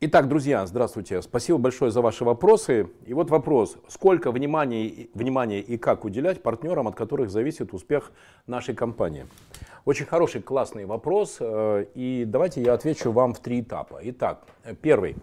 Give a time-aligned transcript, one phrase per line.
[0.00, 1.20] Итак, друзья, здравствуйте.
[1.22, 2.88] Спасибо большое за ваши вопросы.
[3.04, 3.78] И вот вопрос.
[3.88, 8.12] Сколько внимания, внимания и как уделять партнерам, от которых зависит успех
[8.46, 9.26] нашей компании?
[9.84, 11.38] Очень хороший, классный вопрос.
[11.40, 13.98] э, И давайте я отвечу вам в три этапа.
[14.04, 15.16] Итак, э, первый.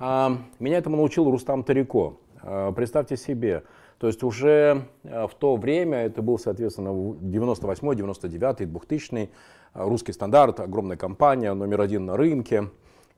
[0.00, 2.18] А, Меня этому научил Рустам Тарико.
[2.40, 3.64] А, Представьте себе,
[3.98, 9.30] то есть уже э, в то время, это был, соответственно, 98 99 2000
[9.74, 12.70] русский стандарт, огромная компания, номер один на рынке.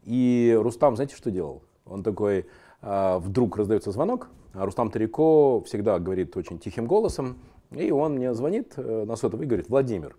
[0.06, 1.62] И Рустам, знаете, что делал?
[1.84, 2.46] Он такой,
[2.80, 7.38] э, вдруг раздается звонок, а Рустам Тарико всегда говорит очень тихим голосом,
[7.72, 10.16] и он мне звонит э, на сотовый и говорит, Владимир,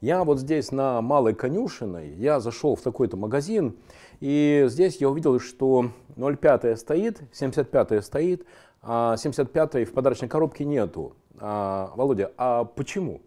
[0.00, 3.76] я вот здесь на Малой Конюшиной, я зашел в такой-то магазин,
[4.18, 8.44] и здесь я увидел, что 0,5 стоит, 75 стоит,
[8.82, 11.14] а 75 в подарочной коробке нету.
[11.38, 13.20] А, Володя, а почему?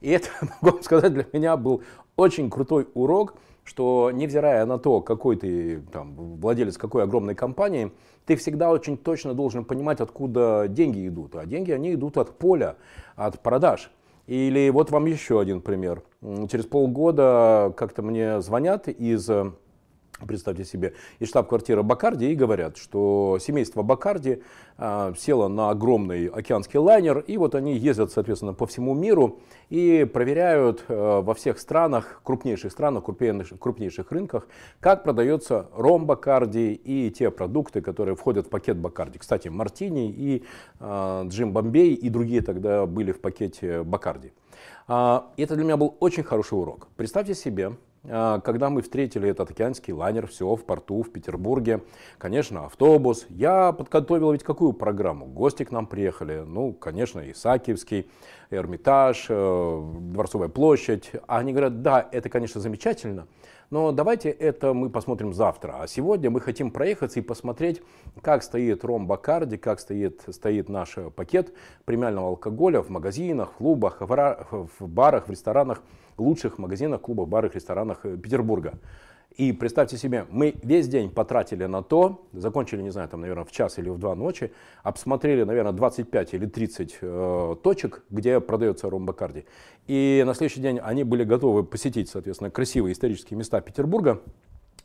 [0.00, 0.28] И это,
[0.60, 1.82] могу вам сказать, для меня был
[2.16, 3.34] очень крутой урок,
[3.68, 7.92] что невзирая на то, какой ты там, владелец какой огромной компании,
[8.24, 11.36] ты всегда очень точно должен понимать, откуда деньги идут.
[11.36, 12.76] А деньги, они идут от поля,
[13.14, 13.90] от продаж.
[14.26, 16.02] Или вот вам еще один пример.
[16.50, 19.52] Через полгода как-то мне звонят из э,
[20.26, 24.42] представьте себе, из штаб-квартиры Бакарди и говорят, что семейство Бакарди
[24.76, 30.08] а, село на огромный океанский лайнер, и вот они ездят, соответственно, по всему миру и
[30.12, 34.48] проверяют э, во всех странах, крупнейших странах, крупнейших, рынках,
[34.80, 39.18] как продается ром Бакарди и те продукты, которые входят в пакет Бакарди.
[39.18, 40.44] Кстати, Мартини и
[40.80, 44.32] э, Джим Бомбей и другие тогда были в пакете Бакарди.
[44.86, 46.88] А, это для меня был очень хороший урок.
[46.96, 47.76] Представьте себе, а,
[48.08, 51.82] когда мы встретили этот океанский лайнер, все в порту, в Петербурге,
[52.18, 53.26] конечно, автобус.
[53.28, 55.26] Я подготовил ведь какую программу?
[55.26, 58.10] Гости к нам приехали, ну, конечно, Исаакиевский,
[58.50, 61.10] Эрмитаж, э, Дворцовая площадь.
[61.26, 63.26] А они говорят, да, это, конечно, замечательно,
[63.70, 65.76] но давайте это мы посмотрим завтра.
[65.80, 67.82] А сегодня мы хотим проехаться и посмотреть,
[68.22, 71.52] как стоит ром Бакарди, как стоит, стоит наш пакет
[71.84, 75.82] премиального алкоголя в магазинах, в клубах, в ра- в барах, в ресторанах,
[76.16, 78.74] лучших магазинах, клубах, барах, ресторанах э, Петербурга.
[79.38, 83.52] И представьте себе, мы весь день потратили на то, закончили, не знаю, там, наверное, в
[83.52, 84.50] час или в два ночи,
[84.82, 89.46] обсмотрели, наверное, 25 или 30 э, точек, где продается ром Бакарди.
[89.86, 94.20] И на следующий день они были готовы посетить, соответственно, красивые исторические места Петербурга,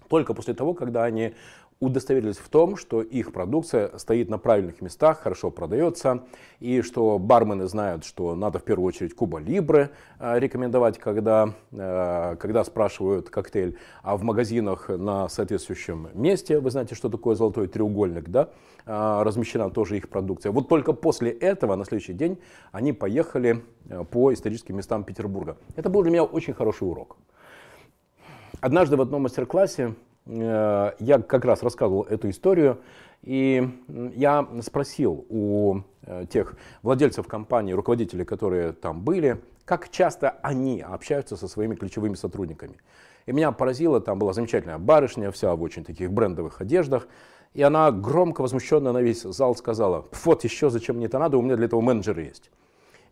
[0.07, 1.33] только после того, когда они
[1.79, 6.23] удостоверились в том, что их продукция стоит на правильных местах, хорошо продается,
[6.59, 12.35] и что бармены знают, что надо в первую очередь Куба Либре э, рекомендовать, когда, э,
[12.39, 18.29] когда спрашивают коктейль, а в магазинах на соответствующем месте, вы знаете, что такое золотой треугольник,
[18.29, 18.49] да,
[18.85, 20.51] э, размещена тоже их продукция.
[20.51, 22.39] Вот только после этого, на следующий день,
[22.71, 23.63] они поехали
[24.11, 25.57] по историческим местам Петербурга.
[25.75, 27.17] Это был для меня очень хороший урок.
[28.61, 29.95] Однажды в одном мастер-классе
[30.25, 32.79] я как раз рассказывал эту историю,
[33.23, 33.69] и
[34.15, 41.37] я спросил у э, тех владельцев компании, руководителей, которые там были, как часто они общаются
[41.37, 42.77] со своими ключевыми сотрудниками.
[43.25, 47.07] И меня поразило, там была замечательная барышня, вся в очень таких брендовых одеждах,
[47.53, 51.41] и она громко возмущенно на весь зал сказала, вот еще зачем мне это надо, у
[51.41, 52.51] меня для этого менеджер есть.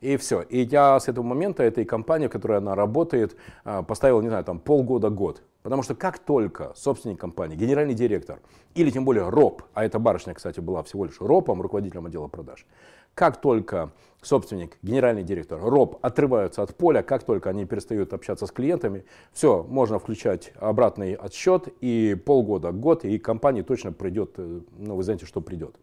[0.02, 0.42] И все.
[0.42, 4.44] И я с этого момента этой компании, в которой она работает, а, поставил, не знаю,
[4.44, 5.44] там полгода-год.
[5.62, 8.40] Потому что как только собственник компании, генеральный директор,
[8.74, 12.66] или тем более РОП, а эта барышня, кстати, была всего лишь РОПом, руководителем отдела продаж,
[13.14, 13.92] как только
[14.22, 19.64] собственник, генеральный директор, РОП отрываются от поля, как только они перестают общаться с клиентами, все,
[19.64, 25.28] можно включать обратный отсчет, и полгода, год, и компания точно придет, э, ну, вы знаете,
[25.28, 25.76] что придет.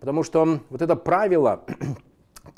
[0.00, 1.64] Потому что вот это правило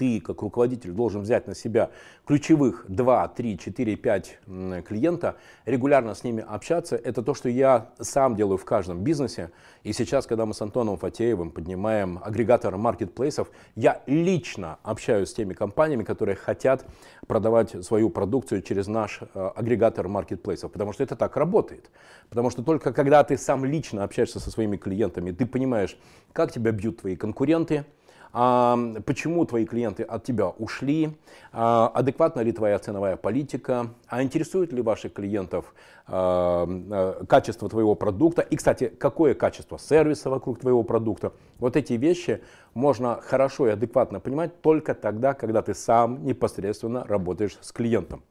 [0.01, 1.91] ты, как руководитель, должен взять на себя
[2.25, 6.97] ключевых 2, 3, 4, 5 м, клиента, регулярно с ними общаться.
[6.97, 9.51] Это то, что я сам делаю в каждом бизнесе.
[9.83, 15.53] И сейчас, когда мы с Антоном Фатеевым поднимаем агрегатор маркетплейсов, я лично общаюсь с теми
[15.53, 16.87] компаниями, которые хотят
[17.27, 20.73] продавать свою продукцию через наш э, агрегатор маркетплейсов.
[20.73, 21.91] Потому что это так работает.
[22.31, 25.99] Потому что только когда ты сам лично общаешься со своими клиентами, ты понимаешь,
[26.33, 27.85] как тебя бьют твои конкуренты,
[28.33, 31.17] почему твои клиенты от тебя ушли,
[31.53, 35.75] а, адекватна ли твоя ценовая политика, а интересует ли ваших клиентов
[36.07, 41.33] а, а, качество твоего продукта и, кстати, какое качество сервиса вокруг твоего продукта.
[41.59, 42.41] Вот эти вещи
[42.75, 48.23] можно хорошо и адекватно понимать только тогда, когда ты сам непосредственно работаешь с клиентом.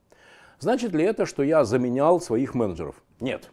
[0.60, 2.96] Значит ли это, что я заменял своих менеджеров?
[3.20, 3.50] Нет.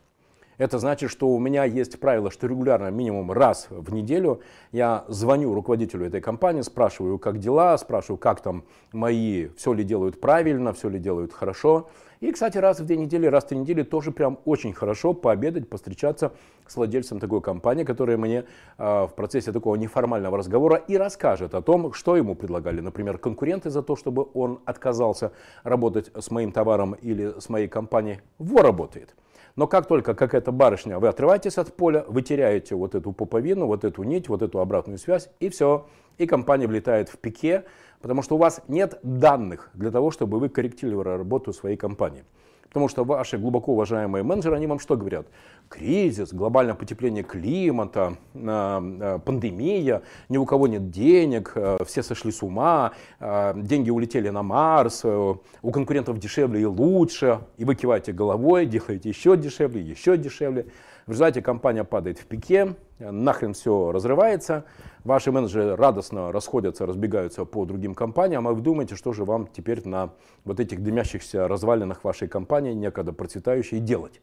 [0.58, 4.40] Это значит, что у меня есть правило, что регулярно, минимум раз в неделю,
[4.72, 10.18] я звоню руководителю этой компании, спрашиваю, как дела, спрашиваю, как там мои, все ли делают
[10.20, 11.88] правильно, все ли делают хорошо.
[12.20, 15.68] И, кстати, раз в две недели, раз в три недели тоже прям очень хорошо пообедать,
[15.68, 16.32] постречаться
[16.66, 18.44] с владельцем такой компании, которая мне
[18.78, 23.68] э, в процессе такого неформального разговора и расскажет о том, что ему предлагали, например, конкуренты
[23.68, 25.32] за то, чтобы он отказался
[25.62, 28.20] работать с моим товаром или с моей компанией.
[28.38, 29.14] Во работает.
[29.56, 33.84] Но как только какая-то барышня, вы отрываетесь от поля, вы теряете вот эту пуповину, вот
[33.84, 35.86] эту нить, вот эту обратную связь, и все.
[36.18, 37.64] И компания влетает в пике,
[38.02, 42.24] потому что у вас нет данных для того, чтобы вы корректировали работу своей компании.
[42.68, 45.26] Потому что ваши глубоко уважаемые менеджеры, они вам что говорят?
[45.68, 52.42] Кризис, глобальное потепление климата, а, пандемия, ни у кого нет денег, а, все сошли с
[52.42, 59.08] ума, деньги улетели на Марс, у конкурентов дешевле и лучше, и вы киваете головой, делаете
[59.08, 60.66] еще дешевле, еще дешевле.
[61.06, 64.64] В результате компания падает в пике, нахрен все разрывается,
[65.04, 69.86] ваши менеджеры радостно расходятся, разбегаются по другим компаниям, а вы думаете, что же вам теперь
[69.86, 70.10] на
[70.44, 74.20] вот этих дымящихся развалинах вашей компании, некогда процветающей, делать.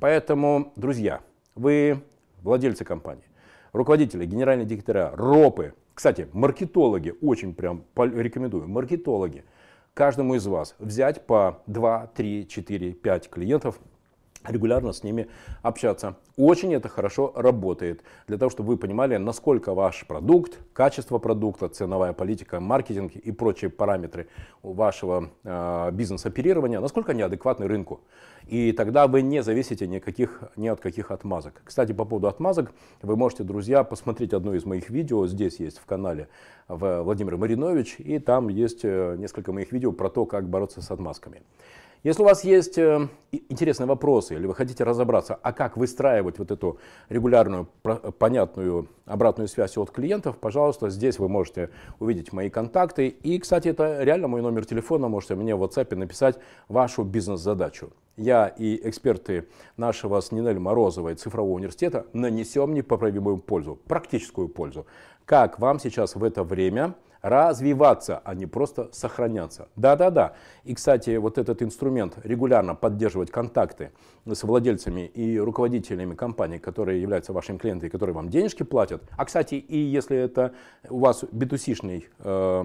[0.00, 1.20] Поэтому, друзья,
[1.54, 2.02] вы
[2.42, 3.24] владельцы компании,
[3.72, 9.44] руководители, генеральные директора, ропы, кстати, маркетологи, очень прям рекомендую, маркетологи,
[9.94, 13.80] каждому из вас взять по 2, 3, 4, 5 клиентов
[14.48, 15.28] регулярно с ними
[15.62, 16.16] общаться.
[16.36, 22.12] Очень это хорошо работает, для того, чтобы вы понимали, насколько ваш продукт, качество продукта, ценовая
[22.12, 24.28] политика, маркетинг и прочие параметры
[24.62, 28.00] вашего э, бизнес-оперирования, насколько они адекватны рынку.
[28.46, 31.60] И тогда вы не зависите никаких, ни от каких отмазок.
[31.64, 32.72] Кстати, по поводу отмазок,
[33.02, 36.28] вы можете, друзья, посмотреть одно из моих видео, здесь есть в канале
[36.68, 40.90] в Владимир Маринович, и там есть э, несколько моих видео про то, как бороться с
[40.90, 41.42] отмазками.
[42.04, 43.08] Если у вас есть э,
[43.48, 46.78] интересные вопросы или вы хотите разобраться, а как выстраивать вот эту
[47.08, 47.66] регулярную,
[48.18, 53.08] понятную обратную связь от клиентов, пожалуйста, здесь вы можете увидеть мои контакты.
[53.08, 57.90] И, кстати, это реально мой номер телефона, можете мне в WhatsApp написать вашу бизнес-задачу.
[58.16, 64.86] Я и эксперты нашего с Нинель Морозовой цифрового университета нанесем непоправимую пользу, практическую пользу.
[65.24, 66.94] Как вам сейчас в это время
[67.28, 69.68] развиваться, а не просто сохраняться.
[69.76, 70.34] Да-да-да.
[70.64, 73.90] И, кстати, вот этот инструмент регулярно поддерживать контакты
[74.26, 79.02] с владельцами и руководителями компаний, которые являются вашими клиентами, которые вам денежки платят.
[79.16, 80.52] А, кстати, и если это
[80.88, 82.62] у вас B2C-шный э,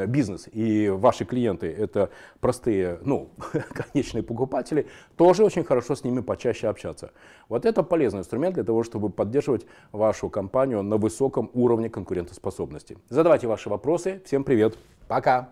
[0.00, 2.10] э, бизнес, и ваши клиенты это
[2.40, 3.30] простые, ну,
[3.92, 4.86] конечные покупатели,
[5.16, 7.12] тоже очень хорошо с ними почаще общаться.
[7.48, 12.98] Вот это полезный инструмент для того, чтобы поддерживать вашу компанию на высоком уровне конкурентоспособности.
[13.08, 14.22] Задавайте ваши вопросы вопросы.
[14.24, 14.78] Всем привет.
[15.08, 15.48] Пока.